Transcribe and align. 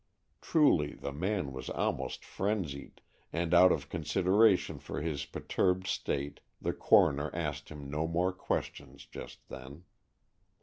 Truly, 0.41 0.95
the 0.95 1.11
man 1.11 1.51
was 1.53 1.69
almost 1.69 2.25
frenzied, 2.25 3.01
and 3.31 3.53
out 3.53 3.71
of 3.71 3.87
consideration 3.87 4.79
for 4.79 4.99
his 4.99 5.25
perturbed 5.25 5.85
state, 5.85 6.39
the 6.59 6.73
coroner 6.73 7.29
asked 7.35 7.69
him 7.69 7.87
no 7.87 8.07
more 8.07 8.33
questions 8.33 9.05
just 9.05 9.47
then. 9.47 9.83